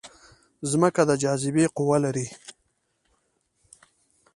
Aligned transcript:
ځمکه 0.71 1.01
د 1.09 1.11
جاذبې 1.23 1.65
قوه 1.75 1.97
لري 2.05 2.27